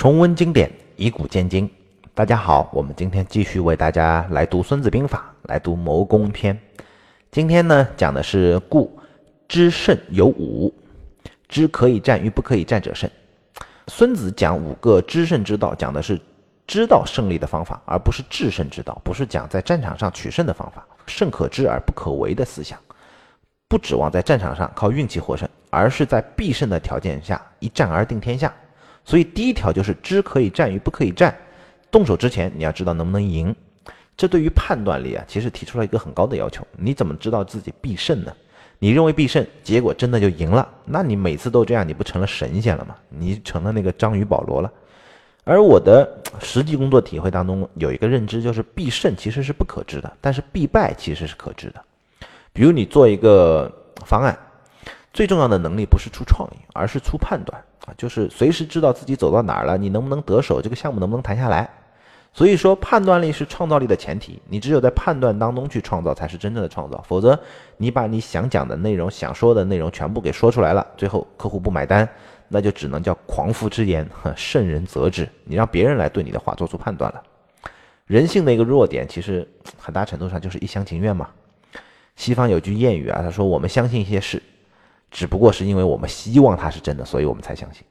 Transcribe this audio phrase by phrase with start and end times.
[0.00, 1.70] 重温经典，以古鉴今。
[2.14, 6.58] 大家好，我们今天继续为大家来读《孙子兵法》，来读谋攻篇。
[7.30, 8.98] 今天呢，讲的是故
[9.46, 10.72] 知胜有五，
[11.50, 13.10] 知可以战与不可以战者胜。
[13.88, 16.18] 孙子讲五个知胜之道，讲的是
[16.66, 20.82] 知道胜利的方法，而不是制胜之道，不是讲在战场上取胜的方法。
[21.08, 22.78] 胜可知而不可为的思想，
[23.68, 28.50] 不指望在战场上靠运气获胜，而是在必胜的条件下一战而定天下。
[29.10, 31.36] 所以第一条就是知可以战与不可以战，
[31.90, 33.52] 动手之前你要知道能不能赢。
[34.16, 36.64] 这对于判断力啊，其实提出了一个很高的要求。
[36.76, 38.32] 你怎么知道自己必胜呢？
[38.78, 42.94] 你认为必胜，结果真的就赢了，那你每次都这样，你不成了神仙了吗？
[43.08, 44.72] 你成了那个章鱼保罗了。
[45.42, 46.08] 而我的
[46.40, 51.82] 实际工作体会当中有一个认知，就是必胜其实是不可知的，但是必败其实是可知的。
[52.52, 53.68] 比如你做一个
[54.06, 54.38] 方案，
[55.12, 57.60] 最重要的能力不是出创意，而是出判断。
[57.86, 61.68] 啊，就是随时知道自己走到哪儿了，你能不能得手，这个项目能不能谈下来。
[62.32, 64.40] 所以说，判断力是创造力的前提。
[64.48, 67.02] 你只有在判断当中去创造，才是真正的创造。
[67.08, 67.36] 否则，
[67.76, 72.08] 你把你想讲的内容、想说的内容全部给说出来了，最后客户不买单，
[72.46, 75.28] 那就只能叫狂夫之言， 圣人则之。
[75.44, 77.20] 你让别人来对你的话做出判断了。
[78.06, 81.28] 人性的一个弱点，其实很大程度上就是一厢情愿嘛。
[82.14, 84.40] 西方有句谚语啊，他说：“我们相信一些事。”
[85.10, 87.82] 只不过是因为我们希望它是真的，所以我们才相信。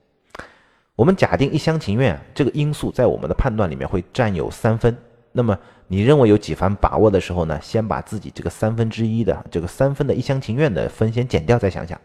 [0.96, 4.96] 我们假定一厢情愿这个因素在我们的判断里面会占有三分。
[5.32, 7.58] 那么你认为有几番把握的时候呢？
[7.62, 12.00] 先把自己这个三分之一的这个三分的一厢情愿的分先减掉，再想想。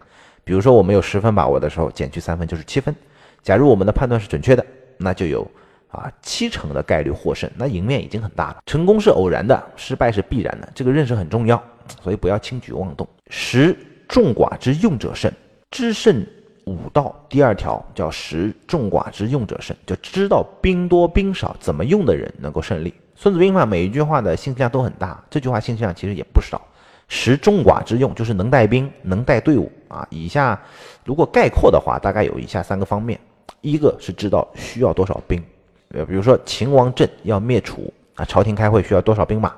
[0.45, 2.95] 比如说我们有十分把握的时候，减去三分就是七分。
[3.43, 4.65] 假如我们的判断是准确的，
[4.99, 5.45] 那就有
[5.89, 8.63] 啊七成的概率获胜，那赢面已经很大了。
[8.67, 11.61] 成功是偶然的，失败是必然的，这个认识很重要，
[12.03, 13.09] 所以不要轻举妄动。
[13.29, 13.77] 十。
[14.15, 15.29] 众寡之用者胜，
[15.73, 16.25] 知胜
[16.67, 17.13] 五道。
[17.29, 22.95] 第二条叫识众寡之用者胜，就知道兵多兵少怎么用的人能够胜利。
[23.17, 26.63] 孙子兵法每一句话的信息量都很大，这句话信息量其实也不少。
[27.09, 30.07] 识众寡之用，就是能带兵，能带队伍啊。
[30.11, 30.57] 以下
[31.05, 33.19] 如果概括的话，大概有以下三个方面：
[33.63, 35.43] 一个是知道需要多少兵，
[35.89, 39.53] 呃，比如说秦王政要灭楚啊，朝廷开会需要多少兵马，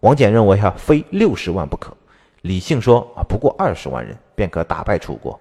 [0.00, 1.96] 王翦认为哈非六十万不可。
[2.42, 5.38] 李信说：“啊，不过二十万人便可打败楚国。”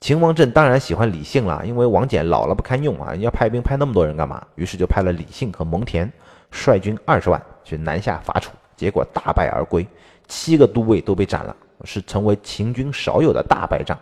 [0.00, 4.44] 秦王政当然喜欢李信了，因为王翦老了不堪用啊，要派兵派那么多人干嘛？
[4.56, 6.10] 于是就派了李信和蒙恬
[6.50, 9.86] 率军二十万去南下伐楚，结果大败而归，
[10.26, 11.54] 七个都尉都被斩了，
[11.84, 13.96] 是成为秦军少有的大败仗。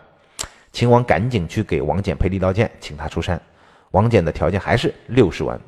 [0.72, 3.38] 秦王赶紧去给王翦赔礼道歉，请他出山。
[3.90, 5.60] 王翦的条件还是六十万。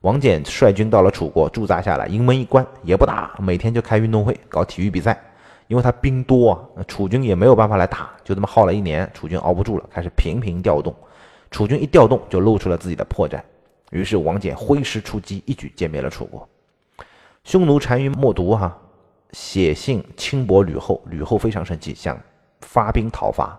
[0.00, 5.20] 王翦率军到了楚国驻扎下来，营门一关也不打，每天就开运动会，搞体育比赛。
[5.68, 10.94] 因为他兵多啊，楚军也没有办法来打，就这么耗了一年，楚军熬不住了，开始频频调动。
[11.50, 13.40] 楚军一调动，就露出了自己的破绽。
[13.90, 16.46] 于是王翦挥师出击，一举歼灭了楚国。
[17.44, 18.76] 匈奴单于冒毒哈，
[19.32, 22.18] 写信轻薄吕后，吕后非常生气，想
[22.60, 23.58] 发兵讨伐。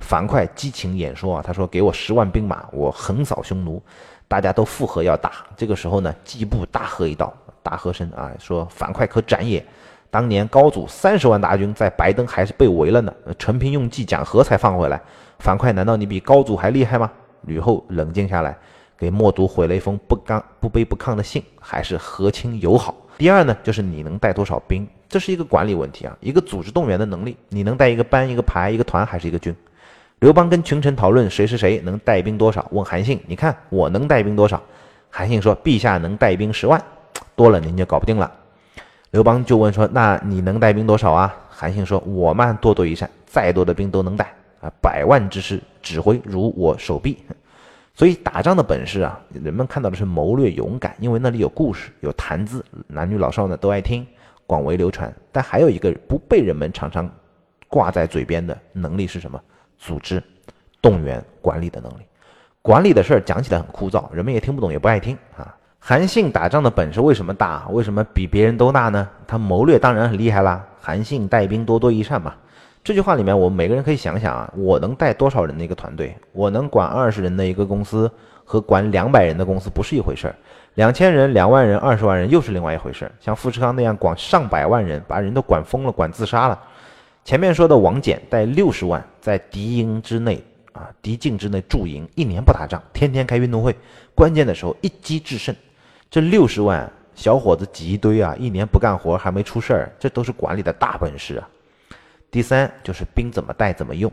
[0.00, 3.82] 樊哙激情演说啊，他说：“给我十万兵马，我横扫匈奴。”
[4.26, 5.46] 大家都附和要打。
[5.56, 9.62] 这个时候呢，季布大喝一道，大喝声啊，说：“樊哙可斩也。”
[10.10, 15.00] 当年高祖三十万大军在白登还是被围了呢，陈平用计讲和才放回来。
[15.38, 17.10] 樊哙难道你比高祖还厉害吗？
[17.42, 18.56] 吕后冷静下来，
[18.98, 22.94] 给默读回了一封不刚不卑不亢的信，还是和亲友好。
[23.16, 29.54] 第二呢，就是你能带多少兵，这是一个管理问题啊，一个组织动员的能力，你能带一个班、一个排、一个团还是一个军？
[30.18, 34.60] 刘邦跟群臣讨论谁是谁能带兵多少，问韩信，你看我能带兵多少？
[35.08, 36.82] 韩信说，陛下能带兵十万，
[37.34, 38.30] 多了您就搞不定了。
[39.10, 44.70] 刘邦就问说：“那你能带兵多少啊？”韩信说：“我慢多多益善，再多的兵都能带啊！
[44.80, 47.18] 百万之师，指挥如我手臂。
[47.92, 54.06] 所以打仗的本事啊，人们看到的是谋略勇敢，因为那里有故事，有谈资，男女老少呢都爱听，
[54.46, 55.12] 广为流传。
[55.32, 57.10] 但还有一个不被人们常常
[57.66, 59.38] 挂在嘴边的能力是什么？
[59.76, 60.22] 组织、
[60.80, 62.02] 动员、管理的能力。
[62.62, 67.66] 管理的事儿讲起来很枯燥，人们也听不懂，也不爱听啊。”韩信打仗的本事为什么大？
[67.70, 69.08] 为什么比别人都大呢？
[69.26, 70.62] 他谋略当然很厉害啦。
[70.78, 72.34] 韩信带兵多多益善嘛。
[72.84, 76.14] 这句话里面，我们每个人可以想想啊，我能带多少人的一个团队？
[76.32, 78.10] 我能管二十人的一个公司
[78.44, 80.36] 和管两百人的公司不是一回事儿。
[80.74, 83.12] 两千人、两万人、二十万人又是另外一回事儿。
[83.18, 86.58] 像富士康那样管上百万人，把人都管疯了，管自杀了。
[87.24, 90.42] 前面说的王翦带六十万在敌营之内
[90.72, 93.74] 啊，敌境之内驻营，一年不打仗，天天开运动会，
[94.14, 95.54] 关键的时候一击制胜。
[96.10, 101.48] 这六十万小伙子挤一堆啊，一年不干活还没出事儿，这都是管理的大本事啊。
[102.32, 104.10] 第三就是兵怎么带怎么用，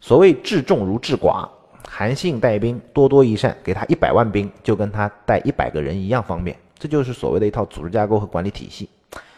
[0.00, 1.46] 所谓治众如治寡
[1.86, 6.56] 韩信带兵多多益善，给他一百万兵，就跟他带一百个人一样方便。
[6.78, 8.88] 这就是所谓的一套组织架构和管理体系。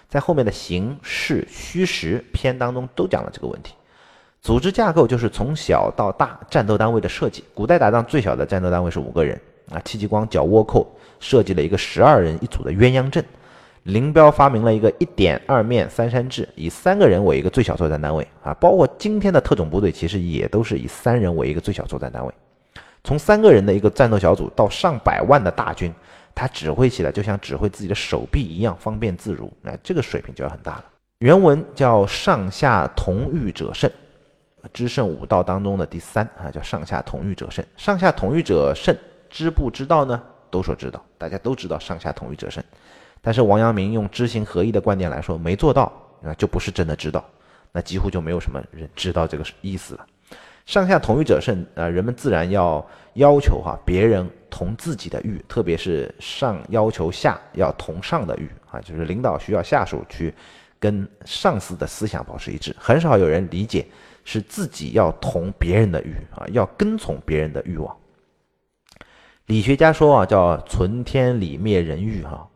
[0.08, 3.74] 在后面的形势虚实篇当中都讲了这个问题。
[4.42, 7.42] 组织架构就是从小到大战斗单位的设计。
[7.52, 9.40] 古代打仗最小的战斗单位是五个人
[9.70, 9.80] 啊。
[9.84, 10.86] 戚继光剿倭寇
[11.18, 13.24] 设计了一个十二人一组的鸳鸯阵。
[13.84, 18.52] 林彪发明了一个一点二面三山制，以三个人为一个最小作战单位啊。
[18.54, 22.32] 包括今天的特种部队，其实也都是以三人为一个最小作战单位。
[23.02, 25.90] 从三个人的一个战斗小组到上百万的大军，
[26.34, 29.50] 他指挥起来就像指挥自己的手臂一样方便自如。
[29.62, 30.84] 那这个水平就要很大了。
[31.20, 33.90] 原文叫“上下同欲者胜”。
[34.74, 37.64] 知胜五道当中的第三啊，叫上下同欲者胜。
[37.78, 38.94] 上下同欲者胜，
[39.30, 40.20] 知不知道呢？
[40.50, 42.62] 都说知道，大家都知道上下同欲者胜。
[43.22, 47.24] 但是王阳明用知行合一的观点来说，没做到，那就不是真的知道，
[47.70, 50.04] 那几乎就没有什么人知道这个意思了。
[50.66, 52.84] 上下同欲者胜啊，人们自然要
[53.14, 60.34] 要求哈别人同自己的欲，特别是上要求下要同上的欲啊，就是领导需要下属去
[60.78, 63.86] 跟上司的思想保持一致，很少有人理解。
[64.22, 67.96] 是自己要同别人的欲啊，要跟从别人的欲望。
[69.50, 72.48] 理学家说啊，叫存天理，灭人欲哈。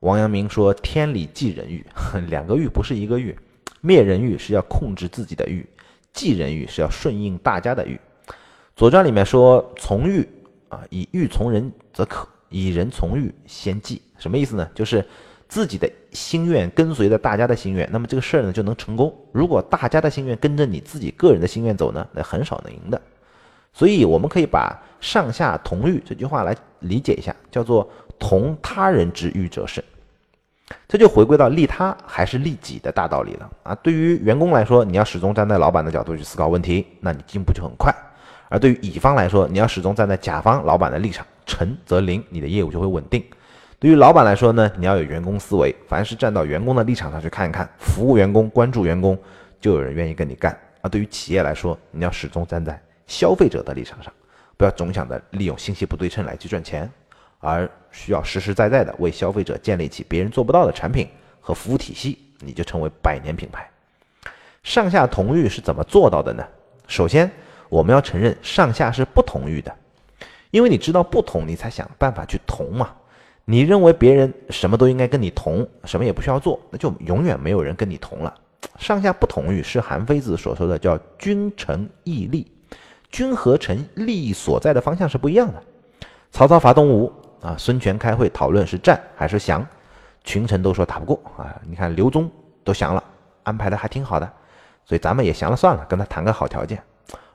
[0.00, 1.82] 王阳明说，天理即人欲，
[2.28, 3.34] 两个欲不是一个欲。
[3.80, 5.66] 灭人欲是要控制自己的欲，
[6.12, 7.98] 即人欲是要顺应大家的欲。
[8.76, 10.28] 左传里面说，从欲
[10.68, 14.02] 啊，以欲从人则可，以人从欲先忌。
[14.18, 14.68] 什么意思呢？
[14.74, 15.02] 就是。
[15.46, 19.14] 自己的心愿跟随着大家的心愿，那么这个事儿呢就能成功。
[19.30, 23.00] 如果大家的心愿跟着你自己个人的心愿走呢，那很少能赢的。
[23.74, 27.86] 所以我们可以把“上下同欲”这句话来理解一下，叫做
[28.18, 29.84] “同他人之欲者胜”。
[30.88, 33.74] 这就回归到利他还是利己的大道理了啊！
[33.76, 37.92] 对于员工来说，你要始终站在老板的角度去思考问题，那你进步就很快；
[38.48, 43.22] 而对于乙方来说，你要始终站在甲方老板的立场，诚则灵，你的业务就会稳定。
[43.78, 49.18] 对于老板来说呢，你要有员工思维，凡是站到员工的立场上去看一看，服务员工、关注员工，
[49.60, 50.58] 就有人愿意跟你干。
[50.80, 54.12] 啊，对于企业来说，你要始终站在消费者的立场上，
[54.56, 56.90] 不要总想着利用信息不对称来去赚钱，
[57.38, 61.08] 而需要实实在在的为消费者建立起别人做不到的产品
[61.40, 63.68] 和服务体系，你就成为百年品牌。
[64.62, 66.42] 上下同欲是怎么做到的呢？
[66.86, 67.30] 首先，
[67.68, 69.74] 我们要承认上下是不同欲的，
[70.50, 72.90] 因为你知道不同，你才想办法去同嘛。
[73.44, 78.34] 你认为别人什么都应该跟你同，什么也不需要做，那就永远没有人跟你同了。
[78.78, 82.50] 上下不同欲是韩非子所说的叫君臣义利，
[83.14, 85.62] 君和臣利益所在的方向是不一样的。
[86.32, 89.64] 曹操伐东吴啊，孙权开会讨论是战还是降，
[90.24, 91.54] 群臣都说打不过啊。
[91.64, 92.28] 你看刘忠
[92.64, 93.04] 都降了，
[93.44, 94.28] 安排的还挺好的，
[94.84, 96.82] 所以咱们也降了算了，跟他谈个好条件。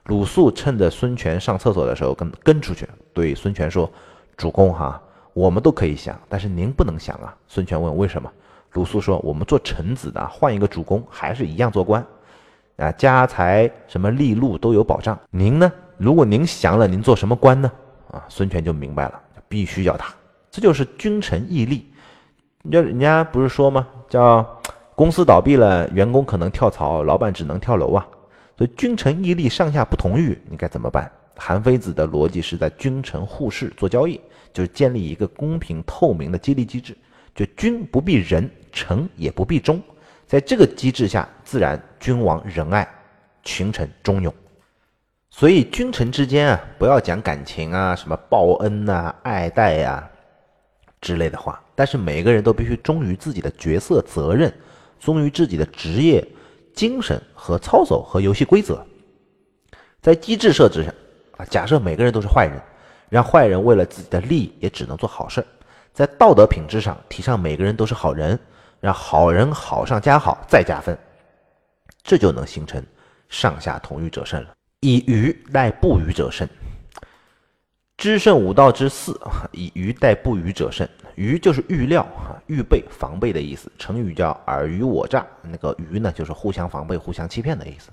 [0.04, 3.90] 鲁肃趁着孙权上厕所的时候跟跟出去，对孙权说
[4.36, 5.00] ：“主公哈。”
[5.32, 7.34] 我们都可以降，但是您不能降啊！
[7.46, 8.30] 孙权问：“为什么？”
[8.74, 12.04] 鲁肃说：“我们做臣子的，换一个主公，还是一样做官，
[12.80, 15.18] 啊，家财什么利禄都有保障。
[15.30, 15.70] 您呢？
[15.98, 17.70] 如果您降了，您做什么官呢？”
[18.10, 20.12] 啊，孙权就明白了，必须要他。
[20.50, 21.92] 这就是君臣义利。
[22.70, 23.86] 要人家不是说吗？
[24.08, 24.44] 叫
[24.94, 28.06] 公司倒闭了，员工可能跳槽，老板只能跳楼啊。
[28.56, 31.10] 所以君臣义利，上下不同欲，你该怎么办？
[31.36, 34.20] 韩非子的逻辑是在君臣互市做交易。
[34.52, 36.96] 就是建立一个公平透明的激励机制，
[37.36, 39.80] 就君不必仁，臣也不必忠，
[40.30, 42.88] 在这个机制下，自然君王仁爱，
[43.42, 44.32] 群臣忠勇。
[45.28, 50.08] 所以君臣之间啊，不要讲感情啊，什么报恩呐、爱戴呀
[51.00, 54.54] 之类的话，但是每个人都必须忠于自己的角色责任，
[55.00, 56.24] 忠于自己的职业
[56.76, 58.86] 精神和操守和游戏规则。
[60.00, 60.94] 在机制设置上
[61.38, 62.56] 啊，假设每个人都是坏人。
[63.08, 65.44] 让坏人为了自己的利益，也只能做好事。
[65.92, 68.38] 在道德品质上提倡每个人都是好人，
[68.80, 70.98] 让好人好上加好再加分，
[72.02, 72.82] 这就能形成
[73.28, 74.50] 上下同欲者胜了。
[74.80, 76.48] 以愚代不愚者胜。
[77.98, 79.20] 知胜五道之四，
[79.52, 80.88] 以愚代不愚者胜。
[81.16, 82.06] 愚就是预料、
[82.46, 83.70] 预备、防备的意思。
[83.78, 85.26] 成语叫尔虞我诈。
[85.42, 87.90] 那个愚呢，就是互相防备、互相欺骗的意思。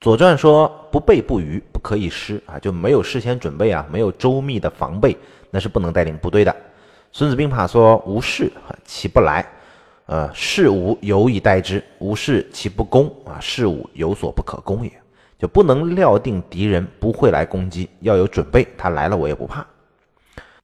[0.00, 5.16] 左传说不备不虞，不可以失啊，就没有事先准备啊，没有周密的防备，
[5.50, 6.54] 那是不能带领部队的。
[7.18, 8.52] 孙子兵法说无事
[8.84, 9.42] 其不来，
[10.04, 14.92] 呃，事无有以待之，无事其不攻啊，事无有所不可攻也，
[15.38, 19.66] 就不能料定敌人不会来攻击，要有准备，他来了我也不怕。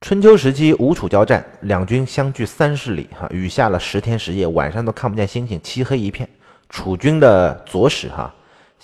[0.02, 6.28] 春秋时期吴楚交战，两军相距三十里，哈，雨下了十天十夜，晚上都看不见星星，漆黑一片。
[6.68, 8.30] 楚军的左使哈。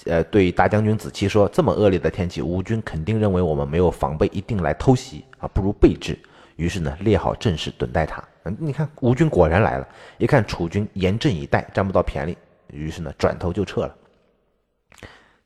[0.07, 6.19] 呃，对大将军子期说：“这么恶劣的天气，吴军肯定认为我们没有防备，一定来偷袭啊，不如备之。”
[6.59, 8.23] 于是呢，列好阵势，等待他。
[8.59, 9.87] 你看吴军果然来了，
[10.19, 12.37] 一看楚军严阵以待，占不到便宜，
[12.73, 13.95] 于是呢，转头就撤了。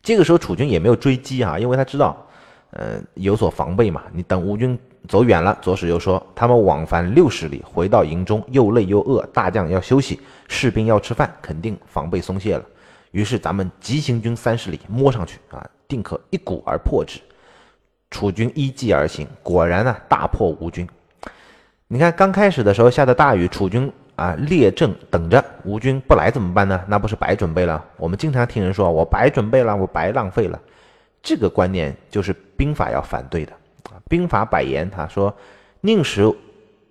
[0.02, 2.26] 这个时候楚军也没有追击啊，因为他知道，
[2.70, 4.04] 呃，有所防备嘛。
[4.10, 12.64] 你等吴军走远了，左使又说：“他们往返六十里，回到营中，又累又饿，大将要休息，士兵要吃饭，肯定防备松懈了。”
[13.12, 17.20] 于是咱们急行军三十里，摸上去啊，定可一鼓而破之。
[18.10, 20.88] 楚军依计而行，果然呢，大破吴军。
[21.92, 26.82] 你看刚开始的时候下的大雨，楚军啊列阵等着，吴军不来怎么办呢？
[26.88, 27.84] 那不是白准备了？
[27.98, 30.58] 我们经常听人说，我白准备了，我白浪费了。
[31.22, 33.52] 这个观念就是兵法要反对的
[33.90, 34.00] 啊。
[34.08, 35.36] 兵法百言，他说：
[35.82, 36.24] 宁使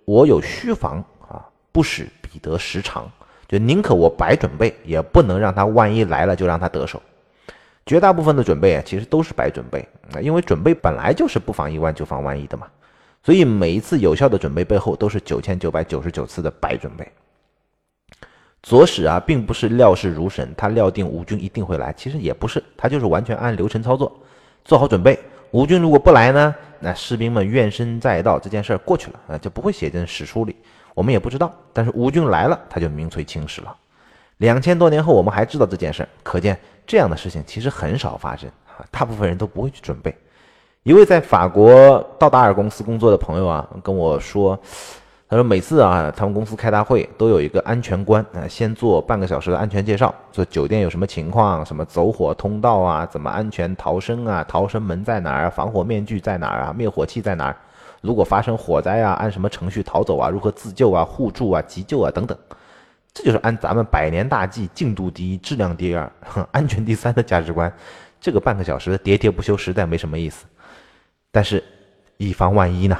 [0.04, 1.42] 我有虚防啊，
[1.72, 3.10] 不使彼得时长。
[3.48, 7.02] 就宁可我白准备，也不能让他万一来了就让他得手。
[7.84, 9.80] 绝大部分的准备啊，其实都是白准备
[10.14, 12.68] 啊，因为准备本来就是不防一万就防万一的嘛。
[13.24, 17.06] 所以每一次有效的准备背后都是九千九百九十九次的白准备。
[18.62, 24.12] 左使啊，并不是料事如神，他料定吴军一定会来，其实也不是，他就是完全按流程操作，
[24.64, 25.18] 做好准备。
[25.50, 30.56] 吴军如果不来呢，那士兵们怨声载道，这件事儿过去了啊，就不会写进史书里。
[30.94, 33.76] 我们也不知道，但是吴军来了，他就名垂青史了。
[34.38, 38.86] 两千多年后，我们还知道这件事，可见这样的事情其实很少发生啊。
[38.90, 40.16] 大部分人都不会去准备。
[40.84, 44.58] 一位在法国道达尔公司工作的朋友啊，跟我说，
[45.28, 57.56] 他说每次啊，他们公司开大会都有一个安全官啊，先做半个小时的安全介绍，说酒店有什么情况，什么走火通道啊，怎么安全逃生啊，逃生门在哪儿，防火面具在哪儿啊，灭火器在哪儿。
[58.00, 60.28] 如果发生火灾啊，按什么程序逃走啊？
[60.28, 61.04] 如何自救啊？
[61.04, 61.62] 互助啊？
[61.62, 62.10] 急救啊？
[62.10, 62.36] 等等，
[63.14, 66.10] 这就是按咱们百年大计，进度第一，质量第二，
[66.50, 67.72] 安全第三的价值观。
[68.20, 70.44] 这个半个小时喋喋不休，实在没什么意思。
[71.32, 71.64] 但是，
[72.18, 72.96] 以防万一呢？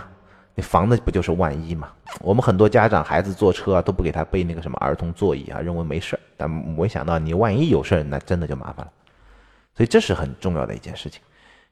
[0.54, 1.92] 你防的不就是万一吗？
[2.20, 6.20] 我们很多家长孩子坐车啊，都不给他备那个什么儿童座椅啊，认为没事儿。
[6.36, 8.92] 但没想到你万一有事儿，那真的就麻烦了。
[9.74, 11.20] 所以这是很重要的一件事情。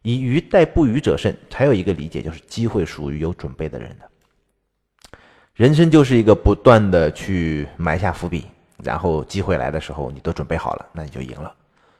[0.02, 5.18] 以鱼待不鱼者胜，还有一个理解就是机会属于有准备的人的。
[5.54, 8.46] 人生就是一个不断的去埋下伏笔，
[8.82, 11.54] 然后机会来的时候你都准备好了，那你就赢了。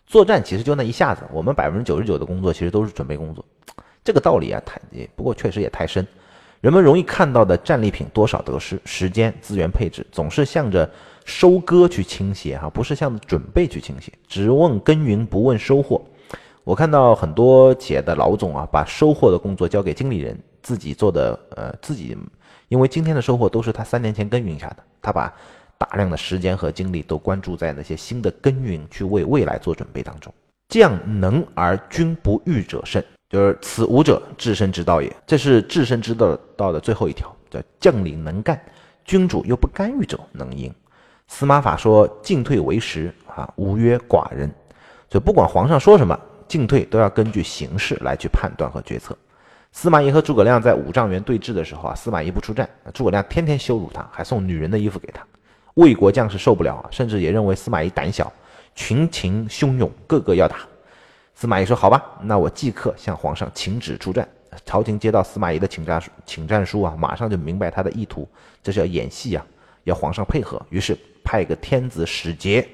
[0.07, 3.45] 作战其实就那一下子，我们百分之九十九的工作其实都是准备工作。
[4.11, 4.81] 这个道理啊，太
[5.15, 6.05] 不过确实也太深。
[6.61, 10.91] 人们容易看到的战利品多少得失、时间、资源配置，总是向着
[11.25, 16.03] 收割去倾斜哈，不是向着准备去倾斜，只问耕耘不问收获。
[16.65, 22.19] 我看到很多企业的老总啊，把收获的工作交给经理人，自己做的呃自己，
[22.67, 25.33] 因为今天的收获都是他三年前耕耘下的，他把
[25.79, 30.35] 大量的时间和精力都关注在那些新的耕耘，去为未来做准备当中。
[30.69, 35.11] 将能而君不欲者胜，就是此五者治身之道也。
[35.27, 38.61] 这是治身之道道的最后一条，叫将领能干，
[39.07, 40.71] 君主又不干预者能赢。
[41.29, 44.53] 司马法说进退为时啊，无曰寡人。
[45.09, 46.19] 所以不管皇上说什么。
[46.51, 49.17] 进退都要根据形势来去判断和决策。
[49.71, 55.25] 司马懿和诸葛亮在五丈原对峙的时候啊，司马懿不出战，诸葛亮天天羞辱他，还送女人的衣服给他。
[55.75, 58.33] 魏国将士受不了啊，甚至也认为司马懿胆小，
[58.75, 60.57] 群情汹涌，个个要打。
[61.41, 64.29] 司马懿说：“好吧，那我即刻向皇上请旨出战。”
[64.67, 68.29] 朝廷接到司马懿的请战书，请战书啊，马上就明白他的意图，
[68.63, 69.47] 这是要演戏啊，
[69.85, 70.61] 要皇上配合。
[70.69, 70.95] 于是
[71.25, 72.69] 派个天子使节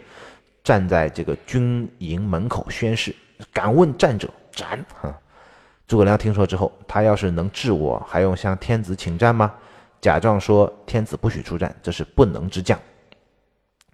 [0.65, 3.15] 站在这个军营门口宣誓。
[3.53, 4.85] 敢问战者斩！
[5.01, 5.17] 哈，
[5.87, 9.55] 诸葛亮听说之后，他要是能治我，还用向天子请战吗？
[10.01, 12.77] 假装说天子不许出战，这是不能之将。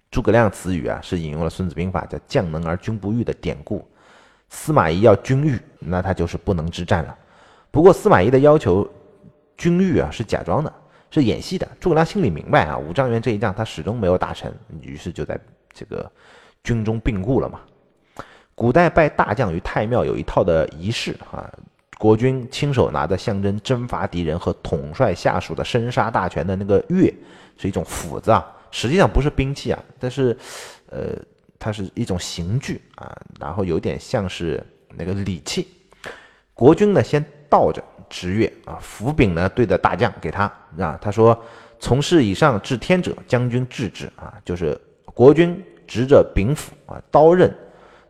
[0.09, 3.87] 诸葛亮词语啊，是引用了《孙子兵法》叫“将能而君不欲”的典故。
[4.55, 7.17] 司马懿要军欲，那他就是不能之战了。
[7.71, 8.87] 不过司马懿的要求
[9.57, 10.71] 军欲啊，是假装的，
[11.09, 11.67] 是演戏的。
[11.79, 15.37] 诸葛亮心里明白啊，五丈原这一仗他始终没有打成，于是就在
[15.73, 16.09] 这个
[16.63, 17.61] 军中病故了嘛。
[18.53, 21.51] 古代拜大将于太庙有一套的仪式啊，
[21.97, 27.11] 国君亲手拿着象征征伐敌人和统帅下属的生杀大权的那个钺，
[27.57, 30.37] 是一种斧子啊，实际上不是兵器啊，但是，
[30.91, 31.17] 呃，
[31.63, 34.61] 它是一种刑具啊，然后有点像是
[34.97, 35.65] 那个礼器。
[36.53, 40.43] 国君呢先倒着执钺啊，斧柄呢对着大将给他
[40.77, 41.41] 啊，他说
[41.79, 47.49] ：“从事以上治天者，将军治之啊。”就是国君执着柄斧啊，刀刃。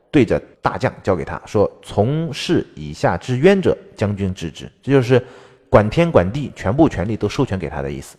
[0.09, 5.23] 对着大将交给他说：“从事以下之冤者，将军治之。”这就是
[5.69, 8.15] 管天管地，全部权力都授权给他的意思。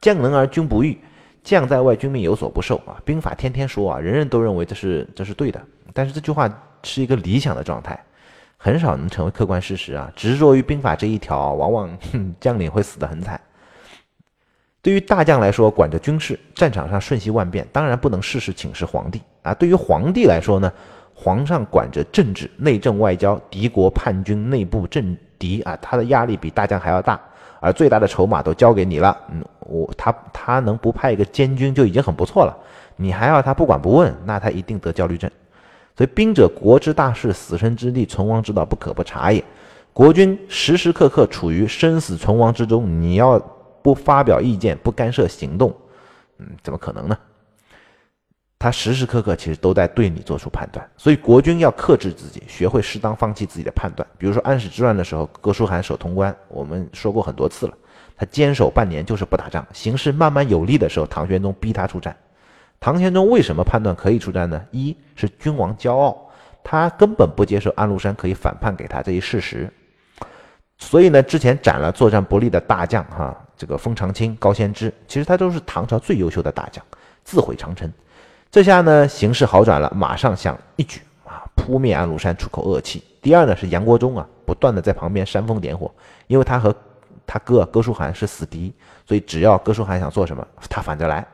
[0.00, 0.98] 将能而君不欲，
[1.42, 3.00] 将在外，君命有所不受啊！
[3.04, 5.60] 兵法天天说啊，人人都认为这是这是对的。
[5.94, 6.48] 但是这句话
[6.82, 7.98] 是一个理想的状态，
[8.56, 10.12] 很少能成为客观事实啊。
[10.14, 11.98] 执着于兵法这一条，往往
[12.38, 13.40] 将领会死得很惨。
[14.80, 19.52] 对于大将来说，管着军事，战场上瞬息万变，当然不能事事请示皇帝啊。
[19.54, 20.72] 对于皇帝来说呢，
[21.14, 27.20] 皇上管着政治、内政、外交、敌国、叛军、内部政敌啊，他的压力比大将还要大，
[27.60, 29.16] 而最大的筹码都交给你了。
[29.30, 32.56] 嗯，我他他能不派一个监军就已经很不错了，
[32.96, 35.30] 你还要他不管不问，那他一定得焦虑症。
[35.96, 39.42] 所以，兵者，国之大事，死生之地，存亡之道，不可不察也。
[39.92, 43.40] 国君时时刻刻处于生死存亡之中，你要。
[43.80, 45.72] 不发表意见，不干涉行动，
[46.38, 47.16] 嗯，怎么可能呢？
[48.58, 54.04] 他时时刻刻其实都在对你做出判断，所以国君要克制自己，学会适当放弃自己的判断。
[54.18, 57.74] 比如说安史之乱的时候，哥舒翰守潼关，我们说过很多次了，
[58.16, 62.16] 他坚守半年就是不打仗，形势慢慢有利的时候，唐玄宗逼他出战。
[62.80, 64.60] 唐玄宗为什么判断可以出战呢？
[64.72, 66.28] 一是君王骄傲，
[66.64, 69.72] 他根本不接受安禄山可以反叛给他这一事实，
[70.78, 73.36] 所以呢，之前斩了作战不利的大将哈。
[73.56, 76.84] 这个封长清、高仙芝，其实他都是唐朝最优秀的大将，
[77.22, 77.92] 自毁长城。
[78.50, 83.04] 这下呢，形势好转了，马上想一举啊扑灭安禄山，出口恶气。
[83.20, 85.92] 第二呢，是杨国忠啊，不断的在旁边煽风点火，
[86.28, 86.74] 因为他和
[87.26, 88.72] 他哥哥舒翰是死敌，
[89.06, 91.26] 所以只要哥舒翰想做什么，他反着来。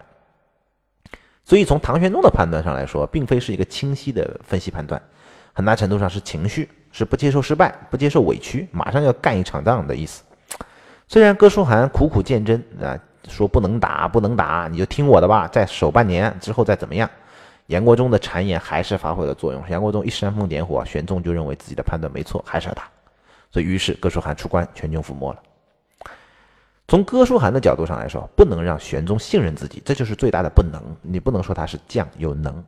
[1.45, 5.01] 所以从唐玄宗的判断上来说，并非是一个清晰的分析判断，
[5.53, 10.25] 很大程度上是情绪，是不接受失败，不接受委屈，马上要干一场仗的意思。
[11.07, 17.09] 虽然哥舒翰苦苦谏真啊，说不能打，不能打，你就听我的吧，再守半年之后再怎么样。
[17.69, 19.63] 杨国忠的谗言还是发挥了作用。
[19.71, 22.85] 杨国忠一煽风点火，玄宗就认为自己的判断没错，还是要打。
[23.51, 25.39] 所以于是哥舒翰出关，全军覆没了。
[26.87, 30.83] 从哥舒翰的角度上来说，不能让玄宗信任自己，这就是最大的不能。
[31.01, 32.63] 你不能说他是将有能。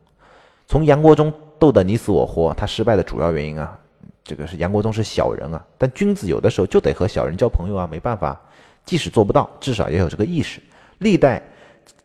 [0.65, 3.77] 从杨国忠斗得你死我活，他失败的主要原因啊。
[4.23, 8.41] 这个是杨国忠是小人啊，但君子有的时候就得和小人交朋友啊，没办法，
[8.87, 10.59] 即使做不到，至少也有这个意识。
[10.99, 11.39] 历代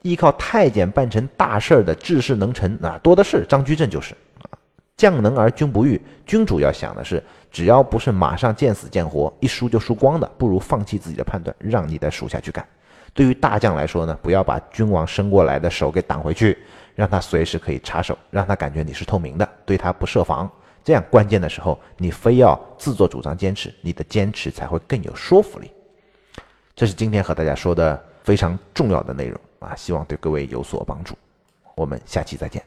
[0.03, 4.51] 依靠太监办成大事儿的治世能臣啊，多的是，张居正就是啊。
[4.97, 12.67] 将能而君不欲，君主要想的是，只要不是马上见死见活，一输就输光的，不如放弃自己的判断，让你的属下去干。
[13.15, 16.59] 对于大将来说呢，不要把君王伸过来的手给挡回去，
[16.95, 20.51] 让他随时可以插手，让他感觉你是透明的，对他不设防。
[20.85, 25.71] 这样关键的时候，你非要自作主张坚持，你的坚持才会更有说服力。
[26.83, 31.17] 这是今天和大家说的非常重要的内容啊，希望对各位有所帮助。
[31.77, 32.61] 我们下期再见。